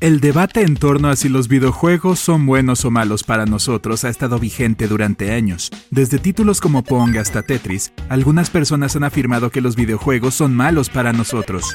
El 0.00 0.20
debate 0.20 0.62
en 0.62 0.76
torno 0.76 1.10
a 1.10 1.16
si 1.16 1.28
los 1.28 1.46
videojuegos 1.46 2.18
son 2.18 2.46
buenos 2.46 2.86
o 2.86 2.90
malos 2.90 3.22
para 3.22 3.44
nosotros 3.44 4.02
ha 4.04 4.08
estado 4.08 4.38
vigente 4.38 4.88
durante 4.88 5.30
años. 5.30 5.70
Desde 5.90 6.18
títulos 6.18 6.62
como 6.62 6.82
Pong 6.82 7.18
hasta 7.18 7.42
Tetris, 7.42 7.92
algunas 8.08 8.48
personas 8.48 8.96
han 8.96 9.04
afirmado 9.04 9.50
que 9.50 9.60
los 9.60 9.76
videojuegos 9.76 10.32
son 10.32 10.56
malos 10.56 10.88
para 10.88 11.12
nosotros. 11.12 11.74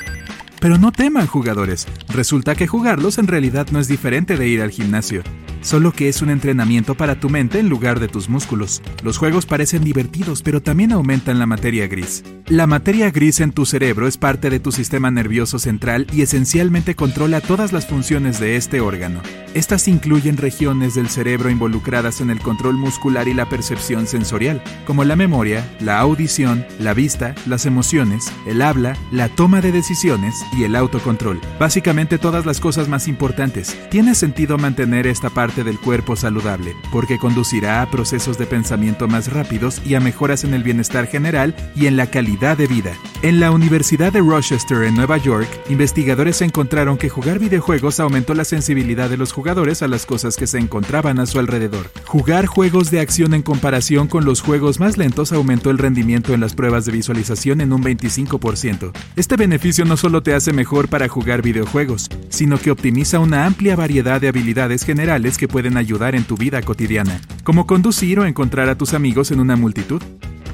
Pero 0.59 0.79
no 0.79 0.91
teman 0.91 1.27
jugadores, 1.27 1.87
resulta 2.07 2.55
que 2.55 2.65
jugarlos 2.65 3.19
en 3.19 3.27
realidad 3.27 3.67
no 3.71 3.79
es 3.79 3.87
diferente 3.87 4.37
de 4.37 4.47
ir 4.47 4.63
al 4.63 4.71
gimnasio 4.71 5.21
solo 5.65 5.91
que 5.91 6.07
es 6.07 6.21
un 6.21 6.29
entrenamiento 6.29 6.95
para 6.95 7.19
tu 7.19 7.29
mente 7.29 7.59
en 7.59 7.69
lugar 7.69 7.99
de 7.99 8.07
tus 8.07 8.29
músculos. 8.29 8.83
Los 9.03 9.17
juegos 9.17 9.47
parecen 9.47 9.83
divertidos, 9.83 10.43
pero 10.43 10.61
también 10.61 10.91
aumentan 10.91 11.39
la 11.39 11.47
materia 11.47 11.87
gris. 11.87 12.23
La 12.47 12.67
materia 12.67 13.09
gris 13.09 13.39
en 13.39 13.51
tu 13.51 13.65
cerebro 13.65 14.07
es 14.07 14.17
parte 14.17 14.51
de 14.51 14.59
tu 14.59 14.71
sistema 14.71 15.09
nervioso 15.09 15.57
central 15.57 16.05
y 16.13 16.21
esencialmente 16.21 16.93
controla 16.93 17.41
todas 17.41 17.73
las 17.73 17.87
funciones 17.87 18.39
de 18.39 18.55
este 18.55 18.79
órgano. 18.79 19.21
Estas 19.55 19.87
incluyen 19.87 20.37
regiones 20.37 20.93
del 20.93 21.09
cerebro 21.09 21.49
involucradas 21.49 22.21
en 22.21 22.29
el 22.29 22.39
control 22.39 22.75
muscular 22.75 23.27
y 23.27 23.33
la 23.33 23.49
percepción 23.49 24.05
sensorial, 24.05 24.61
como 24.85 25.03
la 25.03 25.15
memoria, 25.15 25.65
la 25.79 25.99
audición, 25.99 26.65
la 26.79 26.93
vista, 26.93 27.33
las 27.47 27.65
emociones, 27.65 28.31
el 28.45 28.61
habla, 28.61 28.95
la 29.11 29.29
toma 29.29 29.61
de 29.61 29.71
decisiones 29.71 30.35
y 30.55 30.65
el 30.65 30.75
autocontrol. 30.75 31.39
Básicamente 31.57 32.19
todas 32.19 32.45
las 32.45 32.59
cosas 32.59 32.87
más 32.87 33.07
importantes. 33.07 33.75
Tiene 33.89 34.13
sentido 34.13 34.59
mantener 34.59 35.07
esta 35.07 35.31
parte 35.31 35.54
del 35.63 35.79
cuerpo 35.79 36.15
saludable, 36.15 36.75
porque 36.91 37.17
conducirá 37.17 37.81
a 37.81 37.89
procesos 37.89 38.37
de 38.37 38.45
pensamiento 38.45 39.07
más 39.07 39.31
rápidos 39.31 39.81
y 39.85 39.95
a 39.95 39.99
mejoras 39.99 40.43
en 40.43 40.53
el 40.53 40.63
bienestar 40.63 41.07
general 41.07 41.55
y 41.75 41.87
en 41.87 41.97
la 41.97 42.07
calidad 42.11 42.57
de 42.57 42.67
vida. 42.67 42.93
En 43.21 43.39
la 43.39 43.51
Universidad 43.51 44.13
de 44.13 44.19
Rochester, 44.19 44.83
en 44.83 44.95
Nueva 44.95 45.17
York, 45.17 45.47
investigadores 45.69 46.41
encontraron 46.41 46.97
que 46.97 47.09
jugar 47.09 47.39
videojuegos 47.39 47.99
aumentó 47.99 48.33
la 48.33 48.45
sensibilidad 48.45 49.09
de 49.09 49.17
los 49.17 49.31
jugadores 49.31 49.81
a 49.81 49.87
las 49.87 50.05
cosas 50.05 50.35
que 50.35 50.47
se 50.47 50.59
encontraban 50.59 51.19
a 51.19 51.25
su 51.25 51.39
alrededor. 51.39 51.89
Jugar 52.05 52.45
juegos 52.45 52.91
de 52.91 52.99
acción 52.99 53.33
en 53.33 53.41
comparación 53.41 54.07
con 54.07 54.25
los 54.25 54.41
juegos 54.41 54.79
más 54.79 54.97
lentos 54.97 55.31
aumentó 55.31 55.71
el 55.71 55.77
rendimiento 55.77 56.33
en 56.33 56.41
las 56.41 56.53
pruebas 56.53 56.85
de 56.85 56.91
visualización 56.91 57.61
en 57.61 57.73
un 57.73 57.83
25%. 57.83 58.91
Este 59.15 59.35
beneficio 59.35 59.85
no 59.85 59.97
solo 59.97 60.21
te 60.21 60.33
hace 60.33 60.53
mejor 60.53 60.87
para 60.87 61.07
jugar 61.07 61.41
videojuegos, 61.41 62.09
sino 62.29 62.57
que 62.57 62.71
optimiza 62.71 63.19
una 63.19 63.45
amplia 63.45 63.75
variedad 63.75 64.21
de 64.21 64.27
habilidades 64.27 64.83
generales 64.83 65.37
que 65.37 65.44
pueden 65.47 65.77
ayudar 65.77 66.15
en 66.15 66.23
tu 66.23 66.35
vida 66.37 66.61
cotidiana, 66.61 67.19
como 67.43 67.67
conducir 67.67 68.19
o 68.19 68.25
encontrar 68.25 68.69
a 68.69 68.77
tus 68.77 68.93
amigos 68.93 69.31
en 69.31 69.39
una 69.39 69.55
multitud. 69.55 70.01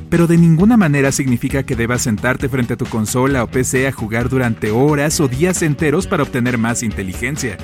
Pero 0.09 0.27
de 0.27 0.37
ninguna 0.37 0.75
manera 0.75 1.11
significa 1.11 1.63
que 1.63 1.75
debas 1.75 2.01
sentarte 2.01 2.49
frente 2.49 2.73
a 2.73 2.77
tu 2.77 2.85
consola 2.85 3.43
o 3.43 3.47
PC 3.47 3.87
a 3.87 3.91
jugar 3.91 4.27
durante 4.27 4.69
horas 4.69 5.19
o 5.21 5.27
días 5.27 5.61
enteros 5.61 6.05
para 6.05 6.23
obtener 6.23 6.57
más 6.57 6.83
inteligencia. 6.83 7.57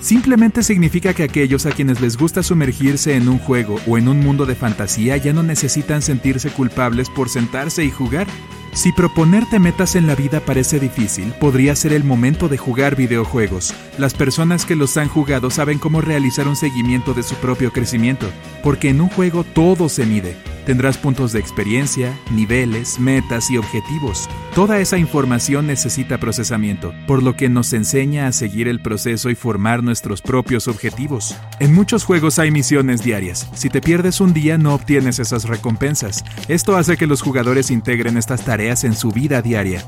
Simplemente 0.00 0.62
significa 0.62 1.12
que 1.12 1.24
aquellos 1.24 1.66
a 1.66 1.72
quienes 1.72 2.00
les 2.00 2.16
gusta 2.16 2.42
sumergirse 2.42 3.16
en 3.16 3.28
un 3.28 3.38
juego 3.38 3.76
o 3.86 3.98
en 3.98 4.08
un 4.08 4.20
mundo 4.20 4.46
de 4.46 4.54
fantasía 4.54 5.18
ya 5.18 5.34
no 5.34 5.42
necesitan 5.42 6.00
sentirse 6.00 6.48
culpables 6.48 7.10
por 7.10 7.28
sentarse 7.28 7.84
y 7.84 7.90
jugar. 7.90 8.26
Si 8.72 8.92
proponerte 8.92 9.58
metas 9.58 9.96
en 9.96 10.06
la 10.06 10.14
vida 10.14 10.40
parece 10.40 10.78
difícil, 10.78 11.32
podría 11.40 11.74
ser 11.74 11.92
el 11.92 12.04
momento 12.04 12.48
de 12.48 12.56
jugar 12.56 12.94
videojuegos. 12.94 13.74
Las 13.98 14.14
personas 14.14 14.64
que 14.64 14.76
los 14.76 14.96
han 14.96 15.08
jugado 15.08 15.50
saben 15.50 15.78
cómo 15.78 16.00
realizar 16.00 16.46
un 16.46 16.56
seguimiento 16.56 17.12
de 17.12 17.24
su 17.24 17.34
propio 17.36 17.72
crecimiento, 17.72 18.30
porque 18.62 18.88
en 18.88 19.00
un 19.00 19.08
juego 19.08 19.42
todo 19.42 19.88
se 19.88 20.06
mide. 20.06 20.36
Tendrás 20.66 20.98
puntos 20.98 21.32
de 21.32 21.40
experiencia, 21.40 22.18
niveles, 22.30 22.98
metas 22.98 23.50
y 23.50 23.56
objetivos. 23.56 24.28
Toda 24.54 24.80
esa 24.80 24.98
información 24.98 25.66
necesita 25.66 26.18
procesamiento, 26.18 26.92
por 27.06 27.22
lo 27.22 27.34
que 27.36 27.48
nos 27.48 27.72
enseña 27.72 28.26
a 28.26 28.32
seguir 28.32 28.68
el 28.68 28.82
proceso 28.82 29.30
y 29.30 29.34
formar 29.34 29.82
nuestros 29.82 30.22
propios 30.22 30.68
objetivos. 30.68 31.36
En 31.58 31.74
muchos 31.74 32.04
juegos 32.04 32.38
hay 32.38 32.50
misiones 32.50 33.02
diarias. 33.02 33.48
Si 33.54 33.68
te 33.70 33.80
pierdes 33.80 34.20
un 34.20 34.32
día 34.32 34.58
no 34.58 34.74
obtienes 34.74 35.18
esas 35.18 35.44
recompensas. 35.44 36.24
Esto 36.48 36.76
hace 36.76 36.96
que 36.96 37.06
los 37.06 37.22
jugadores 37.22 37.70
integren 37.70 38.16
estas 38.16 38.44
tareas 38.44 38.84
en 38.84 38.94
su 38.94 39.10
vida 39.10 39.42
diaria. 39.42 39.84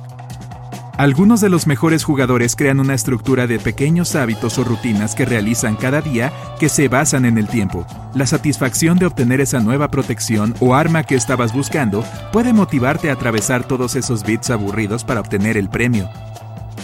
Algunos 0.99 1.41
de 1.41 1.49
los 1.49 1.67
mejores 1.67 2.05
jugadores 2.05 2.55
crean 2.55 2.79
una 2.79 2.93
estructura 2.93 3.47
de 3.47 3.59
pequeños 3.59 4.15
hábitos 4.15 4.59
o 4.59 4.65
rutinas 4.65 5.15
que 5.15 5.25
realizan 5.25 5.75
cada 5.75 6.03
día 6.03 6.33
que 6.61 6.69
se 6.69 6.89
basan 6.89 7.25
en 7.25 7.39
el 7.39 7.49
tiempo. 7.49 7.87
La 8.15 8.27
satisfacción 8.27 8.99
de 8.99 9.07
obtener 9.07 9.41
esa 9.41 9.61
nueva 9.61 9.89
protección 9.89 10.55
o 10.61 10.75
arma 10.75 11.05
que 11.05 11.15
estabas 11.15 11.55
buscando 11.55 12.05
puede 12.31 12.53
motivarte 12.53 13.09
a 13.09 13.15
atravesar 13.15 13.65
todos 13.65 13.97
esos 13.97 14.23
bits 14.23 14.51
aburridos 14.51 15.03
para 15.03 15.21
obtener 15.21 15.57
el 15.57 15.71
premio. 15.71 16.11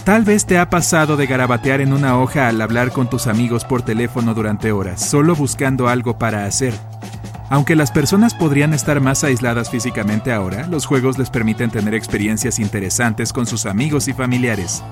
Tal 0.05 0.23
vez 0.23 0.47
te 0.47 0.57
ha 0.57 0.71
pasado 0.71 1.15
de 1.15 1.27
garabatear 1.27 1.79
en 1.79 1.93
una 1.93 2.17
hoja 2.17 2.47
al 2.47 2.59
hablar 2.61 2.91
con 2.91 3.11
tus 3.11 3.27
amigos 3.27 3.63
por 3.63 3.83
teléfono 3.83 4.33
durante 4.33 4.71
horas, 4.71 5.07
solo 5.07 5.35
buscando 5.35 5.87
algo 5.87 6.17
para 6.17 6.45
hacer. 6.45 6.73
Aunque 7.49 7.75
las 7.75 7.91
personas 7.91 8.35
podrían 8.35 8.73
estar 8.73 9.01
más 9.01 9.23
aisladas 9.23 9.71
físicamente 9.71 10.31
ahora, 10.31 10.67
los 10.67 10.85
juegos 10.85 11.17
les 11.17 11.31
permiten 11.31 11.71
tener 11.71 11.95
experiencias 11.95 12.59
interesantes 12.59 13.33
con 13.33 13.47
sus 13.47 13.65
amigos 13.65 14.07
y 14.07 14.13
familiares. 14.13 14.83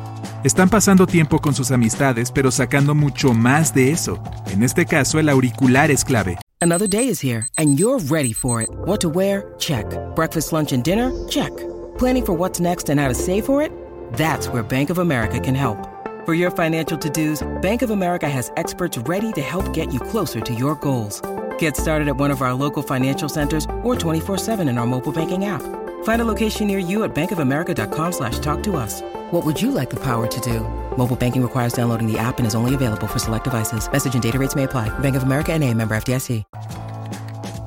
Están 0.43 0.69
pasando 0.69 1.05
tiempo 1.05 1.39
con 1.39 1.53
sus 1.53 1.71
amistades, 1.71 2.31
pero 2.31 2.49
sacando 2.49 2.95
mucho 2.95 3.33
más 3.33 3.73
de 3.75 3.91
eso. 3.91 4.19
En 4.51 4.63
este 4.63 4.85
caso, 4.85 5.19
el 5.19 5.29
auricular 5.29 5.91
es 5.91 6.03
clave. 6.03 6.37
Another 6.59 6.87
day 6.87 7.07
is 7.07 7.23
here 7.23 7.47
and 7.57 7.77
you're 7.77 8.03
ready 8.09 8.33
for 8.33 8.63
it. 8.63 8.69
What 8.85 9.01
to 9.01 9.09
wear? 9.09 9.53
Check. 9.59 9.85
Breakfast, 10.15 10.51
lunch 10.51 10.73
and 10.73 10.83
dinner? 10.83 11.11
Check. 11.29 11.51
Planning 11.99 12.25
for 12.25 12.33
what's 12.33 12.59
next 12.59 12.89
and 12.89 12.99
how 12.99 13.07
to 13.07 13.15
save 13.15 13.45
for 13.45 13.61
it? 13.61 13.71
That's 14.13 14.47
where 14.47 14.63
Bank 14.63 14.89
of 14.89 14.97
America 14.97 15.39
can 15.39 15.53
help. 15.53 15.77
For 16.25 16.33
your 16.33 16.49
financial 16.49 16.97
to-dos, 16.97 17.47
Bank 17.61 17.83
of 17.83 17.91
America 17.91 18.27
has 18.27 18.51
experts 18.57 18.97
ready 19.07 19.31
to 19.33 19.41
help 19.41 19.71
get 19.73 19.93
you 19.93 19.99
closer 19.99 20.41
to 20.41 20.53
your 20.53 20.75
goals. 20.75 21.21
Get 21.59 21.77
started 21.77 22.07
at 22.07 22.17
one 22.17 22.31
of 22.31 22.41
our 22.41 22.53
local 22.53 22.81
financial 22.81 23.29
centers 23.29 23.65
or 23.83 23.95
24-7 23.95 24.67
in 24.67 24.77
our 24.77 24.87
mobile 24.87 25.11
banking 25.11 25.45
app. 25.45 25.61
Find 26.03 26.21
a 26.21 26.25
location 26.25 26.67
near 26.67 26.79
you 26.79 27.03
at 27.03 27.13
bankofamerica.com 27.13 28.11
slash 28.11 28.39
talk 28.39 28.63
to 28.63 28.75
us. 28.75 29.01
What 29.31 29.45
would 29.45 29.61
you 29.61 29.71
like 29.71 29.89
the 29.89 29.99
power 30.01 30.27
to 30.27 30.39
do? 30.41 30.61
Mobile 30.97 31.15
banking 31.15 31.41
requires 31.43 31.73
downloading 31.73 32.11
the 32.11 32.17
app 32.17 32.39
and 32.39 32.47
is 32.47 32.55
only 32.55 32.75
available 32.75 33.07
for 33.07 33.19
select 33.19 33.43
devices. 33.43 33.89
Message 33.91 34.15
and 34.15 34.23
data 34.23 34.39
rates 34.39 34.55
may 34.55 34.63
apply. 34.63 34.89
Bank 34.99 35.15
of 35.15 35.23
America 35.23 35.53
and 35.53 35.63
a 35.63 35.73
member 35.73 35.95
FDIC. 35.95 36.43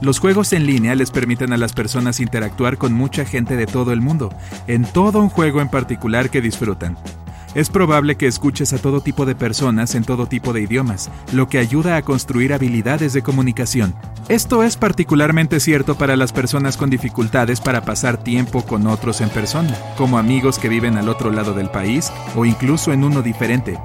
Los 0.02 0.18
juegos 0.18 0.54
en 0.54 0.64
línea 0.64 0.94
les 0.94 1.10
permiten 1.10 1.52
a 1.52 1.58
las 1.58 1.74
personas 1.74 2.20
interactuar 2.20 2.78
con 2.78 2.94
mucha 2.94 3.26
gente 3.26 3.54
de 3.56 3.66
todo 3.66 3.92
el 3.92 4.00
mundo, 4.00 4.32
en 4.66 4.84
todo 4.84 5.20
un 5.20 5.28
juego 5.28 5.60
en 5.60 5.68
particular 5.68 6.30
que 6.30 6.40
disfrutan. 6.40 6.96
Es 7.54 7.68
probable 7.68 8.16
que 8.16 8.28
escuches 8.28 8.72
a 8.72 8.78
todo 8.78 9.00
tipo 9.00 9.26
de 9.26 9.34
personas 9.34 9.96
en 9.96 10.04
todo 10.04 10.26
tipo 10.26 10.52
de 10.52 10.62
idiomas, 10.62 11.10
lo 11.32 11.48
que 11.48 11.58
ayuda 11.58 11.96
a 11.96 12.02
construir 12.02 12.52
habilidades 12.52 13.12
de 13.12 13.22
comunicación. 13.22 13.92
Esto 14.28 14.62
es 14.62 14.76
particularmente 14.76 15.58
cierto 15.58 15.96
para 15.96 16.14
las 16.14 16.32
personas 16.32 16.76
con 16.76 16.90
dificultades 16.90 17.60
para 17.60 17.80
pasar 17.80 18.22
tiempo 18.22 18.62
con 18.62 18.86
otros 18.86 19.20
en 19.20 19.30
persona, 19.30 19.76
como 19.98 20.18
amigos 20.18 20.60
que 20.60 20.68
viven 20.68 20.96
al 20.96 21.08
otro 21.08 21.32
lado 21.32 21.52
del 21.52 21.70
país 21.70 22.12
o 22.36 22.44
incluso 22.44 22.92
en 22.92 23.02
uno 23.02 23.20
diferente. 23.20 23.78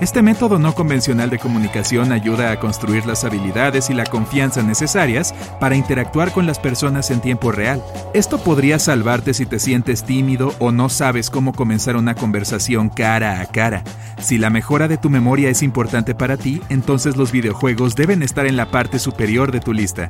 Este 0.00 0.22
método 0.22 0.58
no 0.58 0.74
convencional 0.74 1.30
de 1.30 1.38
comunicación 1.38 2.10
ayuda 2.10 2.50
a 2.50 2.58
construir 2.58 3.06
las 3.06 3.22
habilidades 3.22 3.90
y 3.90 3.94
la 3.94 4.04
confianza 4.04 4.60
necesarias 4.62 5.32
para 5.60 5.76
interactuar 5.76 6.32
con 6.32 6.46
las 6.46 6.58
personas 6.58 7.12
en 7.12 7.20
tiempo 7.20 7.52
real. 7.52 7.80
Esto 8.12 8.38
podría 8.38 8.80
salvarte 8.80 9.34
si 9.34 9.46
te 9.46 9.60
sientes 9.60 10.02
tímido 10.02 10.52
o 10.58 10.72
no 10.72 10.88
sabes 10.88 11.30
cómo 11.30 11.52
comenzar 11.52 11.96
una 11.96 12.16
conversación 12.16 12.88
cara 12.88 13.40
a 13.40 13.46
cara. 13.46 13.84
Si 14.20 14.36
la 14.36 14.50
mejora 14.50 14.88
de 14.88 14.98
tu 14.98 15.10
memoria 15.10 15.48
es 15.48 15.62
importante 15.62 16.14
para 16.14 16.36
ti, 16.36 16.60
entonces 16.70 17.16
los 17.16 17.30
videojuegos 17.30 17.94
deben 17.94 18.24
estar 18.24 18.46
en 18.46 18.56
la 18.56 18.72
parte 18.72 18.98
superior 18.98 19.52
de 19.52 19.60
tu 19.60 19.72
lista. 19.72 20.08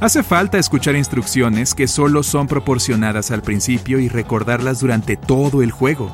Hace 0.00 0.22
falta 0.22 0.58
escuchar 0.58 0.94
instrucciones 0.94 1.72
que 1.72 1.88
solo 1.88 2.22
son 2.22 2.48
proporcionadas 2.48 3.30
al 3.30 3.40
principio 3.40 3.98
y 3.98 4.08
recordarlas 4.08 4.80
durante 4.80 5.16
todo 5.16 5.62
el 5.62 5.70
juego. 5.70 6.12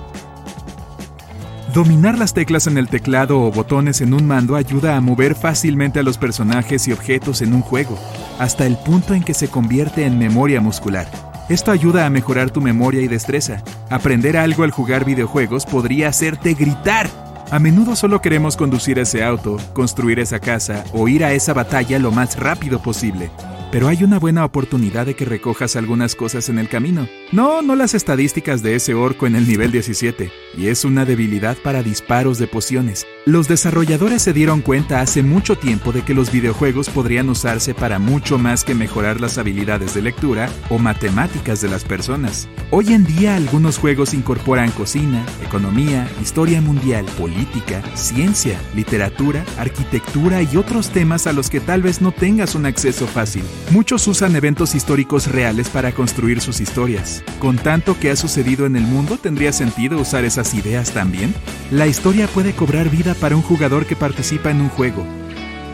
Dominar 1.72 2.18
las 2.18 2.34
teclas 2.34 2.66
en 2.66 2.78
el 2.78 2.88
teclado 2.88 3.40
o 3.40 3.52
botones 3.52 4.00
en 4.00 4.12
un 4.12 4.26
mando 4.26 4.56
ayuda 4.56 4.96
a 4.96 5.00
mover 5.00 5.36
fácilmente 5.36 6.00
a 6.00 6.02
los 6.02 6.18
personajes 6.18 6.88
y 6.88 6.92
objetos 6.92 7.42
en 7.42 7.54
un 7.54 7.60
juego, 7.60 7.96
hasta 8.40 8.66
el 8.66 8.76
punto 8.76 9.14
en 9.14 9.22
que 9.22 9.34
se 9.34 9.46
convierte 9.46 10.04
en 10.04 10.18
memoria 10.18 10.60
muscular. 10.60 11.06
Esto 11.48 11.70
ayuda 11.70 12.06
a 12.06 12.10
mejorar 12.10 12.50
tu 12.50 12.60
memoria 12.60 13.02
y 13.02 13.08
destreza. 13.08 13.62
Aprender 13.88 14.36
algo 14.36 14.64
al 14.64 14.72
jugar 14.72 15.04
videojuegos 15.04 15.64
podría 15.64 16.08
hacerte 16.08 16.54
gritar. 16.54 17.08
A 17.52 17.60
menudo 17.60 17.94
solo 17.94 18.20
queremos 18.20 18.56
conducir 18.56 18.98
ese 18.98 19.22
auto, 19.22 19.56
construir 19.72 20.18
esa 20.18 20.40
casa 20.40 20.82
o 20.92 21.06
ir 21.06 21.24
a 21.24 21.32
esa 21.34 21.52
batalla 21.52 22.00
lo 22.00 22.10
más 22.10 22.36
rápido 22.36 22.82
posible 22.82 23.30
pero 23.70 23.88
hay 23.88 24.02
una 24.02 24.18
buena 24.18 24.44
oportunidad 24.44 25.06
de 25.06 25.14
que 25.14 25.24
recojas 25.24 25.76
algunas 25.76 26.14
cosas 26.14 26.48
en 26.48 26.58
el 26.58 26.68
camino. 26.68 27.08
No, 27.32 27.62
no 27.62 27.76
las 27.76 27.94
estadísticas 27.94 28.62
de 28.62 28.74
ese 28.74 28.94
orco 28.94 29.26
en 29.26 29.36
el 29.36 29.46
nivel 29.46 29.70
17, 29.70 30.30
y 30.56 30.66
es 30.66 30.84
una 30.84 31.04
debilidad 31.04 31.56
para 31.56 31.82
disparos 31.82 32.38
de 32.38 32.46
pociones. 32.46 33.06
Los 33.26 33.48
desarrolladores 33.48 34.22
se 34.22 34.32
dieron 34.32 34.60
cuenta 34.62 35.00
hace 35.00 35.22
mucho 35.22 35.56
tiempo 35.56 35.92
de 35.92 36.02
que 36.02 36.14
los 36.14 36.32
videojuegos 36.32 36.90
podrían 36.90 37.28
usarse 37.28 37.74
para 37.74 37.98
mucho 37.98 38.38
más 38.38 38.64
que 38.64 38.74
mejorar 38.74 39.20
las 39.20 39.38
habilidades 39.38 39.94
de 39.94 40.02
lectura 40.02 40.48
o 40.68 40.78
matemáticas 40.78 41.60
de 41.60 41.68
las 41.68 41.84
personas. 41.84 42.48
Hoy 42.70 42.92
en 42.92 43.04
día 43.04 43.36
algunos 43.36 43.78
juegos 43.78 44.14
incorporan 44.14 44.70
cocina, 44.72 45.24
economía, 45.44 46.08
historia 46.20 46.60
mundial, 46.60 47.04
política, 47.18 47.82
ciencia, 47.94 48.60
literatura, 48.74 49.44
arquitectura 49.58 50.42
y 50.42 50.56
otros 50.56 50.90
temas 50.90 51.26
a 51.26 51.32
los 51.32 51.50
que 51.50 51.60
tal 51.60 51.82
vez 51.82 52.00
no 52.00 52.12
tengas 52.12 52.54
un 52.54 52.66
acceso 52.66 53.06
fácil. 53.06 53.44
Muchos 53.70 54.08
usan 54.08 54.34
eventos 54.34 54.74
históricos 54.74 55.28
reales 55.28 55.68
para 55.68 55.92
construir 55.92 56.40
sus 56.40 56.60
historias. 56.60 57.22
Con 57.38 57.56
tanto 57.56 57.96
que 58.00 58.10
ha 58.10 58.16
sucedido 58.16 58.66
en 58.66 58.74
el 58.74 58.82
mundo, 58.82 59.16
¿tendría 59.16 59.52
sentido 59.52 60.00
usar 60.00 60.24
esas 60.24 60.54
ideas 60.54 60.90
también? 60.90 61.32
La 61.70 61.86
historia 61.86 62.26
puede 62.26 62.52
cobrar 62.52 62.90
vida 62.90 63.14
para 63.14 63.36
un 63.36 63.42
jugador 63.42 63.86
que 63.86 63.94
participa 63.94 64.50
en 64.50 64.60
un 64.60 64.70
juego. 64.70 65.06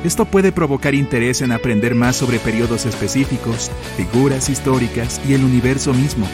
Esto 0.04 0.26
puede 0.26 0.52
provocar 0.52 0.94
interés 0.94 1.40
en 1.40 1.52
aprender 1.52 1.94
más 1.94 2.16
sobre 2.16 2.38
periodos 2.38 2.84
específicos, 2.84 3.70
figuras 3.96 4.50
históricas 4.50 5.18
y 5.26 5.32
el 5.32 5.42
universo 5.42 5.94
mismo. 5.94 6.28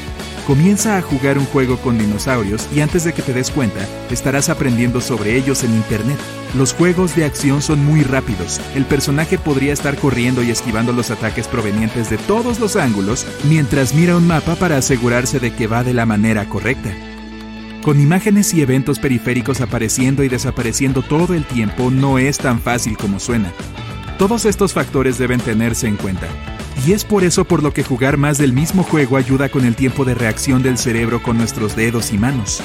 Comienza 0.47 0.97
a 0.97 1.03
jugar 1.03 1.39
un 1.39 1.45
juego 1.47 1.77
con 1.77 1.99
dinosaurios 1.99 2.69
y 2.75 2.81
antes 2.81 3.05
de 3.05 3.13
que 3.13 3.23
te 3.23 3.33
des 3.33 3.53
cuenta, 3.53 3.87
estarás 4.11 4.49
aprendiendo 4.49 5.01
sobre 5.01 5.37
ellos 5.37 5.63
en 5.63 5.73
Internet. 5.73 6.19
Los 6.57 6.75
juegos 6.75 7.15
de 7.15 7.25
acción 7.25 7.63
son 7.63 7.85
muy 7.85 8.03
rápidos. 8.03 8.61
El 8.75 8.85
personaje 8.85 9.39
podría 9.39 9.73
estar 9.73 9.97
corriendo 9.97 10.43
y 10.43 10.51
esquivando 10.51 10.93
los 10.93 11.13
ataques 11.13 11.47
provenientes 11.47 12.11
de 12.11 12.19
todos 12.19 12.59
los 12.59 12.75
ángulos 12.75 13.25
mientras 13.49 13.95
mira 13.95 14.17
un 14.17 14.27
mapa 14.27 14.57
para 14.57 14.79
asegurarse 14.79 15.39
de 15.39 15.55
que 15.55 15.69
va 15.69 15.85
de 15.85 15.95
la 15.95 16.07
manera 16.07 16.49
correcta. 16.49 16.91
Con 17.85 18.01
imágenes 18.01 18.53
y 18.53 18.63
eventos 18.63 18.99
periféricos 18.99 19.61
apareciendo 19.61 20.25
y 20.25 20.29
desapareciendo 20.29 21.03
todo 21.03 21.35
el 21.35 21.45
tiempo 21.45 21.93
no 21.93 22.19
es 22.19 22.39
tan 22.39 22.61
fácil 22.61 22.97
como 22.97 23.21
suena. 23.21 23.53
Todos 24.19 24.45
estos 24.45 24.73
factores 24.73 25.19
deben 25.19 25.41
tenerse 25.41 25.87
en 25.87 25.97
cuenta. 25.97 26.27
Y 26.87 26.93
es 26.93 27.05
por 27.05 27.25
eso 27.25 27.45
por 27.45 27.63
lo 27.63 27.73
que 27.73 27.85
jugar 27.85 28.17
más 28.17 28.39
del 28.39 28.53
mismo 28.53 28.83
juego 28.83 29.17
ayuda 29.17 29.49
con 29.49 29.65
el 29.65 29.77
tiempo 29.77 30.05
de 30.05 30.15
reacción 30.15 30.63
del 30.63 30.79
cerebro 30.79 31.23
con 31.23 31.39
nuestros 31.39 31.77
dedos 31.77 32.13
y 32.13 32.19
manos. 32.19 32.63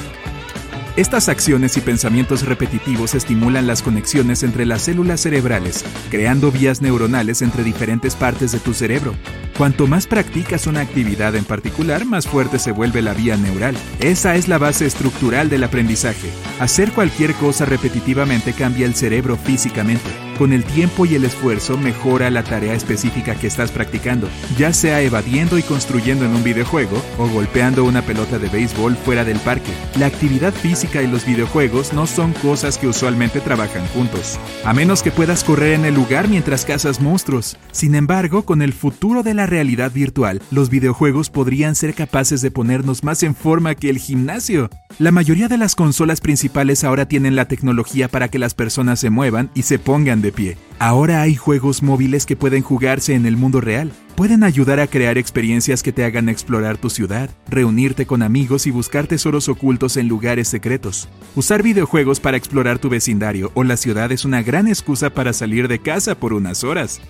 Estas 0.96 1.28
acciones 1.28 1.76
y 1.76 1.80
pensamientos 1.80 2.44
repetitivos 2.44 3.14
estimulan 3.14 3.68
las 3.68 3.82
conexiones 3.82 4.42
entre 4.42 4.66
las 4.66 4.82
células 4.82 5.20
cerebrales, 5.20 5.84
creando 6.10 6.50
vías 6.50 6.82
neuronales 6.82 7.40
entre 7.40 7.62
diferentes 7.62 8.16
partes 8.16 8.50
de 8.50 8.58
tu 8.58 8.74
cerebro. 8.74 9.14
Cuanto 9.58 9.88
más 9.88 10.06
practicas 10.06 10.68
una 10.68 10.82
actividad 10.82 11.34
en 11.34 11.44
particular, 11.44 12.04
más 12.04 12.28
fuerte 12.28 12.60
se 12.60 12.70
vuelve 12.70 13.02
la 13.02 13.12
vía 13.12 13.36
neural. 13.36 13.76
Esa 13.98 14.36
es 14.36 14.46
la 14.46 14.56
base 14.56 14.86
estructural 14.86 15.50
del 15.50 15.64
aprendizaje. 15.64 16.30
Hacer 16.60 16.92
cualquier 16.92 17.34
cosa 17.34 17.64
repetitivamente 17.64 18.52
cambia 18.52 18.86
el 18.86 18.94
cerebro 18.94 19.36
físicamente. 19.36 20.28
Con 20.38 20.52
el 20.52 20.62
tiempo 20.62 21.04
y 21.04 21.16
el 21.16 21.24
esfuerzo 21.24 21.76
mejora 21.76 22.30
la 22.30 22.44
tarea 22.44 22.72
específica 22.72 23.34
que 23.34 23.48
estás 23.48 23.72
practicando, 23.72 24.28
ya 24.56 24.72
sea 24.72 25.02
evadiendo 25.02 25.58
y 25.58 25.62
construyendo 25.62 26.24
en 26.24 26.30
un 26.30 26.44
videojuego 26.44 27.02
o 27.18 27.26
golpeando 27.26 27.82
una 27.82 28.02
pelota 28.02 28.38
de 28.38 28.48
béisbol 28.48 28.94
fuera 28.94 29.24
del 29.24 29.40
parque. 29.40 29.72
La 29.98 30.06
actividad 30.06 30.54
física 30.54 31.02
y 31.02 31.08
los 31.08 31.26
videojuegos 31.26 31.92
no 31.92 32.06
son 32.06 32.32
cosas 32.34 32.78
que 32.78 32.86
usualmente 32.86 33.40
trabajan 33.40 33.84
juntos, 33.88 34.38
a 34.64 34.72
menos 34.72 35.02
que 35.02 35.10
puedas 35.10 35.42
correr 35.42 35.72
en 35.72 35.84
el 35.84 35.96
lugar 35.96 36.28
mientras 36.28 36.64
cazas 36.64 37.00
monstruos. 37.00 37.56
Sin 37.72 37.96
embargo, 37.96 38.44
con 38.44 38.62
el 38.62 38.72
futuro 38.72 39.24
de 39.24 39.34
la 39.34 39.47
realidad 39.48 39.92
virtual, 39.92 40.40
los 40.50 40.70
videojuegos 40.70 41.30
podrían 41.30 41.74
ser 41.74 41.94
capaces 41.94 42.40
de 42.42 42.50
ponernos 42.50 43.02
más 43.02 43.22
en 43.22 43.34
forma 43.34 43.74
que 43.74 43.90
el 43.90 43.98
gimnasio. 43.98 44.70
La 44.98 45.10
mayoría 45.10 45.48
de 45.48 45.58
las 45.58 45.74
consolas 45.74 46.20
principales 46.20 46.84
ahora 46.84 47.06
tienen 47.06 47.36
la 47.36 47.48
tecnología 47.48 48.08
para 48.08 48.28
que 48.28 48.38
las 48.38 48.54
personas 48.54 49.00
se 49.00 49.10
muevan 49.10 49.50
y 49.54 49.62
se 49.62 49.78
pongan 49.78 50.22
de 50.22 50.32
pie. 50.32 50.56
Ahora 50.78 51.22
hay 51.22 51.34
juegos 51.34 51.82
móviles 51.82 52.26
que 52.26 52.36
pueden 52.36 52.62
jugarse 52.62 53.14
en 53.14 53.26
el 53.26 53.36
mundo 53.36 53.60
real. 53.60 53.92
Pueden 54.14 54.42
ayudar 54.42 54.80
a 54.80 54.88
crear 54.88 55.16
experiencias 55.18 55.82
que 55.82 55.92
te 55.92 56.04
hagan 56.04 56.28
explorar 56.28 56.76
tu 56.76 56.90
ciudad, 56.90 57.30
reunirte 57.48 58.06
con 58.06 58.22
amigos 58.22 58.66
y 58.66 58.72
buscar 58.72 59.06
tesoros 59.06 59.48
ocultos 59.48 59.96
en 59.96 60.08
lugares 60.08 60.48
secretos. 60.48 61.08
Usar 61.36 61.62
videojuegos 61.62 62.18
para 62.18 62.36
explorar 62.36 62.78
tu 62.78 62.88
vecindario 62.88 63.52
o 63.54 63.62
la 63.62 63.76
ciudad 63.76 64.10
es 64.10 64.24
una 64.24 64.42
gran 64.42 64.66
excusa 64.66 65.10
para 65.10 65.32
salir 65.32 65.68
de 65.68 65.78
casa 65.78 66.16
por 66.16 66.32
unas 66.32 66.64
horas. 66.64 67.00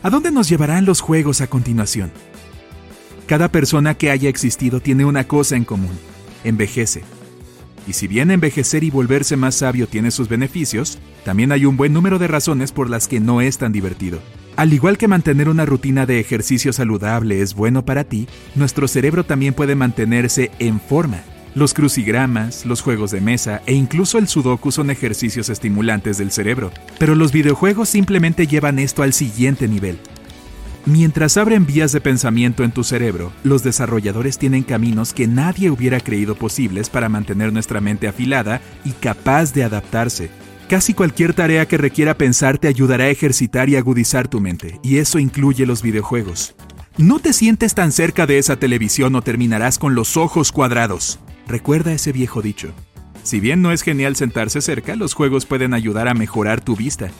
¿A 0.00 0.10
dónde 0.10 0.30
nos 0.30 0.48
llevarán 0.48 0.84
los 0.84 1.00
juegos 1.00 1.40
a 1.40 1.48
continuación? 1.48 2.12
Cada 3.26 3.50
persona 3.50 3.94
que 3.94 4.12
haya 4.12 4.28
existido 4.28 4.78
tiene 4.80 5.04
una 5.04 5.26
cosa 5.26 5.56
en 5.56 5.64
común. 5.64 5.98
Envejece. 6.44 7.02
Y 7.88 7.94
si 7.94 8.06
bien 8.06 8.30
envejecer 8.30 8.84
y 8.84 8.90
volverse 8.90 9.36
más 9.36 9.56
sabio 9.56 9.88
tiene 9.88 10.12
sus 10.12 10.28
beneficios, 10.28 10.98
también 11.24 11.50
hay 11.50 11.64
un 11.64 11.76
buen 11.76 11.92
número 11.92 12.20
de 12.20 12.28
razones 12.28 12.70
por 12.70 12.88
las 12.88 13.08
que 13.08 13.18
no 13.18 13.40
es 13.40 13.58
tan 13.58 13.72
divertido. 13.72 14.20
Al 14.54 14.72
igual 14.72 14.98
que 14.98 15.08
mantener 15.08 15.48
una 15.48 15.66
rutina 15.66 16.06
de 16.06 16.20
ejercicio 16.20 16.72
saludable 16.72 17.42
es 17.42 17.54
bueno 17.54 17.84
para 17.84 18.04
ti, 18.04 18.28
nuestro 18.54 18.86
cerebro 18.86 19.24
también 19.24 19.52
puede 19.52 19.74
mantenerse 19.74 20.52
en 20.60 20.80
forma. 20.80 21.24
Los 21.58 21.74
crucigramas, 21.74 22.64
los 22.66 22.82
juegos 22.82 23.10
de 23.10 23.20
mesa 23.20 23.62
e 23.66 23.74
incluso 23.74 24.18
el 24.18 24.28
sudoku 24.28 24.70
son 24.70 24.90
ejercicios 24.90 25.48
estimulantes 25.48 26.16
del 26.16 26.30
cerebro, 26.30 26.70
pero 27.00 27.16
los 27.16 27.32
videojuegos 27.32 27.88
simplemente 27.88 28.46
llevan 28.46 28.78
esto 28.78 29.02
al 29.02 29.12
siguiente 29.12 29.66
nivel. 29.66 29.98
Mientras 30.86 31.36
abren 31.36 31.66
vías 31.66 31.90
de 31.90 32.00
pensamiento 32.00 32.62
en 32.62 32.70
tu 32.70 32.84
cerebro, 32.84 33.32
los 33.42 33.64
desarrolladores 33.64 34.38
tienen 34.38 34.62
caminos 34.62 35.12
que 35.12 35.26
nadie 35.26 35.68
hubiera 35.68 35.98
creído 35.98 36.36
posibles 36.36 36.90
para 36.90 37.08
mantener 37.08 37.52
nuestra 37.52 37.80
mente 37.80 38.06
afilada 38.06 38.60
y 38.84 38.92
capaz 38.92 39.52
de 39.52 39.64
adaptarse. 39.64 40.30
Casi 40.68 40.94
cualquier 40.94 41.34
tarea 41.34 41.66
que 41.66 41.76
requiera 41.76 42.16
pensar 42.16 42.58
te 42.58 42.68
ayudará 42.68 43.06
a 43.06 43.10
ejercitar 43.10 43.68
y 43.68 43.74
agudizar 43.74 44.28
tu 44.28 44.40
mente, 44.40 44.78
y 44.84 44.98
eso 44.98 45.18
incluye 45.18 45.66
los 45.66 45.82
videojuegos. 45.82 46.54
No 46.98 47.18
te 47.18 47.32
sientes 47.32 47.74
tan 47.74 47.90
cerca 47.90 48.26
de 48.26 48.38
esa 48.38 48.60
televisión 48.60 49.16
o 49.16 49.22
terminarás 49.22 49.80
con 49.80 49.96
los 49.96 50.16
ojos 50.16 50.52
cuadrados. 50.52 51.18
Recuerda 51.48 51.92
ese 51.92 52.12
viejo 52.12 52.42
dicho. 52.42 52.72
Si 53.24 53.40
bien 53.40 53.62
no 53.62 53.72
es 53.72 53.82
genial 53.82 54.14
sentarse 54.14 54.60
cerca, 54.60 54.94
los 54.94 55.14
juegos 55.14 55.46
pueden 55.46 55.74
ayudar 55.74 56.06
a 56.06 56.14
mejorar 56.14 56.60
tu 56.60 56.76
vista. 56.76 57.10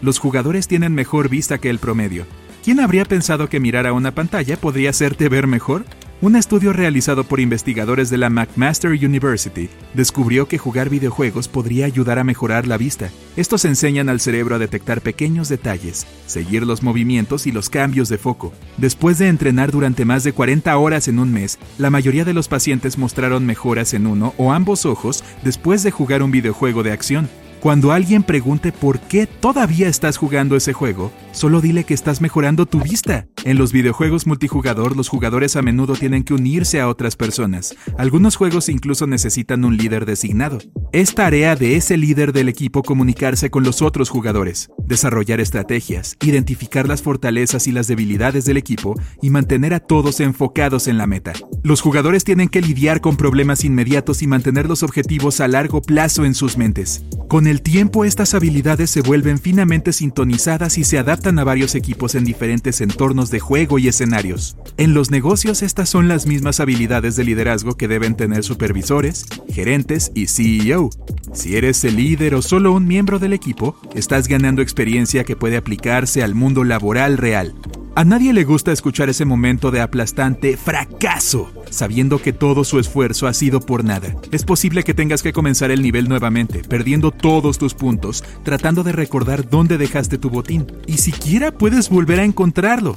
Los 0.00 0.18
jugadores 0.20 0.68
tienen 0.68 0.94
mejor 0.94 1.28
vista 1.28 1.58
que 1.58 1.70
el 1.70 1.78
promedio, 1.78 2.26
¿Quién 2.62 2.78
habría 2.78 3.04
pensado 3.04 3.48
que 3.48 3.58
mirar 3.58 3.88
a 3.88 3.92
una 3.92 4.14
pantalla 4.14 4.56
podría 4.56 4.90
hacerte 4.90 5.28
ver 5.28 5.48
mejor? 5.48 5.84
Un 6.22 6.36
estudio 6.36 6.72
realizado 6.72 7.24
por 7.24 7.40
investigadores 7.40 8.08
de 8.08 8.16
la 8.16 8.30
McMaster 8.30 8.92
University 8.92 9.68
descubrió 9.92 10.46
que 10.46 10.56
jugar 10.56 10.88
videojuegos 10.88 11.48
podría 11.48 11.86
ayudar 11.86 12.20
a 12.20 12.22
mejorar 12.22 12.68
la 12.68 12.76
vista. 12.76 13.10
Estos 13.36 13.64
enseñan 13.64 14.08
al 14.08 14.20
cerebro 14.20 14.54
a 14.54 14.60
detectar 14.60 15.00
pequeños 15.00 15.48
detalles, 15.48 16.06
seguir 16.26 16.64
los 16.64 16.84
movimientos 16.84 17.48
y 17.48 17.50
los 17.50 17.68
cambios 17.68 18.08
de 18.08 18.18
foco. 18.18 18.52
Después 18.76 19.18
de 19.18 19.26
entrenar 19.26 19.72
durante 19.72 20.04
más 20.04 20.22
de 20.22 20.32
40 20.32 20.76
horas 20.76 21.08
en 21.08 21.18
un 21.18 21.32
mes, 21.32 21.58
la 21.76 21.90
mayoría 21.90 22.24
de 22.24 22.34
los 22.34 22.46
pacientes 22.46 22.98
mostraron 22.98 23.44
mejoras 23.44 23.92
en 23.92 24.06
uno 24.06 24.32
o 24.36 24.52
ambos 24.52 24.86
ojos 24.86 25.24
después 25.42 25.82
de 25.82 25.90
jugar 25.90 26.22
un 26.22 26.30
videojuego 26.30 26.84
de 26.84 26.92
acción. 26.92 27.28
Cuando 27.58 27.90
alguien 27.90 28.22
pregunte 28.22 28.70
por 28.70 29.00
qué 29.00 29.26
todavía 29.26 29.88
estás 29.88 30.18
jugando 30.18 30.54
ese 30.54 30.72
juego, 30.72 31.10
solo 31.32 31.60
dile 31.60 31.82
que 31.82 31.94
estás 31.94 32.20
mejorando 32.20 32.66
tu 32.66 32.80
vista. 32.80 33.26
En 33.44 33.58
los 33.58 33.72
videojuegos 33.72 34.28
multijugador, 34.28 34.96
los 34.96 35.08
jugadores 35.08 35.56
a 35.56 35.62
menudo 35.62 35.94
tienen 35.94 36.22
que 36.22 36.32
unirse 36.32 36.80
a 36.80 36.86
otras 36.86 37.16
personas. 37.16 37.74
Algunos 37.98 38.36
juegos 38.36 38.68
incluso 38.68 39.08
necesitan 39.08 39.64
un 39.64 39.76
líder 39.76 40.06
designado. 40.06 40.58
Es 40.92 41.16
tarea 41.16 41.56
de 41.56 41.74
ese 41.74 41.96
líder 41.96 42.32
del 42.32 42.48
equipo 42.48 42.84
comunicarse 42.84 43.50
con 43.50 43.64
los 43.64 43.82
otros 43.82 44.10
jugadores, 44.10 44.70
desarrollar 44.86 45.40
estrategias, 45.40 46.16
identificar 46.22 46.86
las 46.86 47.02
fortalezas 47.02 47.66
y 47.66 47.72
las 47.72 47.88
debilidades 47.88 48.44
del 48.44 48.58
equipo 48.58 48.94
y 49.20 49.30
mantener 49.30 49.74
a 49.74 49.80
todos 49.80 50.20
enfocados 50.20 50.86
en 50.86 50.98
la 50.98 51.08
meta. 51.08 51.32
Los 51.64 51.80
jugadores 51.80 52.22
tienen 52.22 52.48
que 52.48 52.60
lidiar 52.60 53.00
con 53.00 53.16
problemas 53.16 53.64
inmediatos 53.64 54.22
y 54.22 54.28
mantener 54.28 54.68
los 54.68 54.84
objetivos 54.84 55.40
a 55.40 55.48
largo 55.48 55.82
plazo 55.82 56.24
en 56.24 56.34
sus 56.34 56.56
mentes. 56.56 57.04
Con 57.28 57.46
el 57.46 57.62
tiempo 57.62 58.04
estas 58.04 58.34
habilidades 58.34 58.90
se 58.90 59.00
vuelven 59.00 59.38
finamente 59.38 59.92
sintonizadas 59.92 60.78
y 60.78 60.84
se 60.84 60.98
adaptan 60.98 61.38
a 61.38 61.44
varios 61.44 61.74
equipos 61.74 62.14
en 62.14 62.24
diferentes 62.24 62.80
entornos 62.82 63.31
de 63.32 63.40
juego 63.40 63.80
y 63.80 63.88
escenarios. 63.88 64.56
En 64.76 64.94
los 64.94 65.10
negocios 65.10 65.62
estas 65.62 65.88
son 65.88 66.06
las 66.06 66.26
mismas 66.26 66.60
habilidades 66.60 67.16
de 67.16 67.24
liderazgo 67.24 67.76
que 67.76 67.88
deben 67.88 68.14
tener 68.14 68.44
supervisores, 68.44 69.26
gerentes 69.50 70.12
y 70.14 70.28
CEO. 70.28 70.90
Si 71.32 71.56
eres 71.56 71.82
el 71.82 71.96
líder 71.96 72.36
o 72.36 72.42
solo 72.42 72.72
un 72.72 72.86
miembro 72.86 73.18
del 73.18 73.32
equipo, 73.32 73.76
estás 73.94 74.28
ganando 74.28 74.62
experiencia 74.62 75.24
que 75.24 75.34
puede 75.34 75.56
aplicarse 75.56 76.22
al 76.22 76.36
mundo 76.36 76.62
laboral 76.62 77.18
real. 77.18 77.54
A 77.94 78.06
nadie 78.06 78.32
le 78.32 78.44
gusta 78.44 78.72
escuchar 78.72 79.10
ese 79.10 79.26
momento 79.26 79.70
de 79.70 79.82
aplastante 79.82 80.56
fracaso, 80.56 81.52
sabiendo 81.68 82.22
que 82.22 82.32
todo 82.32 82.64
su 82.64 82.78
esfuerzo 82.78 83.26
ha 83.26 83.34
sido 83.34 83.60
por 83.60 83.84
nada. 83.84 84.16
Es 84.30 84.44
posible 84.44 84.82
que 84.82 84.94
tengas 84.94 85.22
que 85.22 85.34
comenzar 85.34 85.70
el 85.70 85.82
nivel 85.82 86.08
nuevamente, 86.08 86.62
perdiendo 86.66 87.10
todos 87.10 87.58
tus 87.58 87.74
puntos, 87.74 88.24
tratando 88.44 88.82
de 88.82 88.92
recordar 88.92 89.46
dónde 89.46 89.76
dejaste 89.76 90.16
tu 90.16 90.30
botín, 90.30 90.66
y 90.86 90.98
siquiera 90.98 91.52
puedes 91.52 91.90
volver 91.90 92.20
a 92.20 92.24
encontrarlo. 92.24 92.96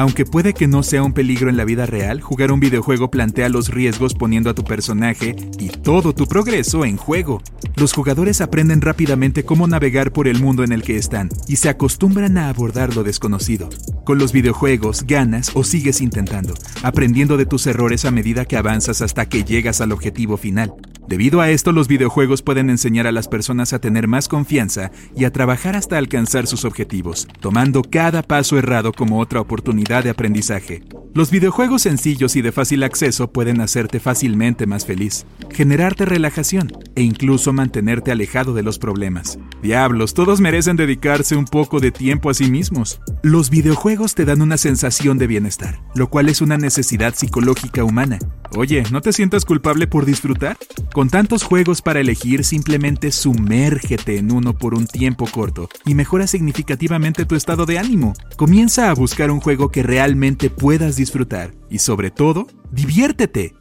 Aunque 0.00 0.24
puede 0.24 0.54
que 0.54 0.66
no 0.66 0.82
sea 0.82 1.02
un 1.02 1.12
peligro 1.12 1.50
en 1.50 1.58
la 1.58 1.66
vida 1.66 1.84
real, 1.84 2.22
jugar 2.22 2.52
un 2.52 2.58
videojuego 2.58 3.10
plantea 3.10 3.50
los 3.50 3.68
riesgos 3.68 4.14
poniendo 4.14 4.48
a 4.48 4.54
tu 4.54 4.64
personaje 4.64 5.36
y 5.58 5.68
todo 5.68 6.14
tu 6.14 6.26
progreso 6.26 6.86
en 6.86 6.96
juego. 6.96 7.42
Los 7.76 7.92
jugadores 7.92 8.40
aprenden 8.40 8.80
rápidamente 8.80 9.44
cómo 9.44 9.66
navegar 9.66 10.10
por 10.10 10.26
el 10.26 10.40
mundo 10.40 10.64
en 10.64 10.72
el 10.72 10.82
que 10.82 10.96
están 10.96 11.28
y 11.48 11.56
se 11.56 11.68
acostumbran 11.68 12.38
a 12.38 12.48
abordar 12.48 12.96
lo 12.96 13.04
desconocido. 13.04 13.68
Con 14.06 14.16
los 14.16 14.32
videojuegos 14.32 15.04
ganas 15.06 15.50
o 15.52 15.64
sigues 15.64 16.00
intentando, 16.00 16.54
aprendiendo 16.82 17.36
de 17.36 17.44
tus 17.44 17.66
errores 17.66 18.06
a 18.06 18.10
medida 18.10 18.46
que 18.46 18.56
avanzas 18.56 19.02
hasta 19.02 19.28
que 19.28 19.44
llegas 19.44 19.82
al 19.82 19.92
objetivo 19.92 20.38
final. 20.38 20.72
Debido 21.10 21.40
a 21.40 21.50
esto, 21.50 21.72
los 21.72 21.88
videojuegos 21.88 22.40
pueden 22.40 22.70
enseñar 22.70 23.08
a 23.08 23.10
las 23.10 23.26
personas 23.26 23.72
a 23.72 23.80
tener 23.80 24.06
más 24.06 24.28
confianza 24.28 24.92
y 25.16 25.24
a 25.24 25.32
trabajar 25.32 25.74
hasta 25.74 25.98
alcanzar 25.98 26.46
sus 26.46 26.64
objetivos, 26.64 27.26
tomando 27.40 27.82
cada 27.82 28.22
paso 28.22 28.56
errado 28.58 28.92
como 28.92 29.18
otra 29.18 29.40
oportunidad 29.40 30.04
de 30.04 30.10
aprendizaje. 30.10 30.84
Los 31.12 31.32
videojuegos 31.32 31.82
sencillos 31.82 32.36
y 32.36 32.42
de 32.42 32.52
fácil 32.52 32.84
acceso 32.84 33.32
pueden 33.32 33.60
hacerte 33.60 33.98
fácilmente 33.98 34.66
más 34.66 34.86
feliz, 34.86 35.26
generarte 35.50 36.04
relajación 36.04 36.70
e 36.94 37.02
incluso 37.02 37.52
mantenerte 37.52 38.12
alejado 38.12 38.54
de 38.54 38.62
los 38.62 38.78
problemas. 38.78 39.36
Diablos, 39.62 40.14
todos 40.14 40.40
merecen 40.40 40.76
dedicarse 40.76 41.34
un 41.34 41.46
poco 41.46 41.80
de 41.80 41.90
tiempo 41.90 42.30
a 42.30 42.34
sí 42.34 42.48
mismos. 42.48 43.00
Los 43.24 43.50
videojuegos 43.50 44.14
te 44.14 44.24
dan 44.24 44.42
una 44.42 44.56
sensación 44.56 45.18
de 45.18 45.26
bienestar, 45.26 45.82
lo 45.96 46.08
cual 46.08 46.28
es 46.28 46.40
una 46.40 46.56
necesidad 46.56 47.16
psicológica 47.16 47.82
humana. 47.82 48.20
Oye, 48.56 48.84
¿no 48.92 49.00
te 49.00 49.12
sientas 49.12 49.44
culpable 49.44 49.88
por 49.88 50.06
disfrutar? 50.06 50.56
Con 51.00 51.08
tantos 51.08 51.44
juegos 51.44 51.80
para 51.80 52.00
elegir, 52.00 52.44
simplemente 52.44 53.10
sumérgete 53.10 54.18
en 54.18 54.30
uno 54.30 54.52
por 54.52 54.74
un 54.74 54.86
tiempo 54.86 55.26
corto 55.26 55.70
y 55.86 55.94
mejora 55.94 56.26
significativamente 56.26 57.24
tu 57.24 57.36
estado 57.36 57.64
de 57.64 57.78
ánimo. 57.78 58.12
Comienza 58.36 58.90
a 58.90 58.94
buscar 58.94 59.30
un 59.30 59.40
juego 59.40 59.70
que 59.70 59.82
realmente 59.82 60.50
puedas 60.50 60.96
disfrutar 60.96 61.54
y 61.70 61.78
sobre 61.78 62.10
todo, 62.10 62.48
diviértete. 62.70 63.54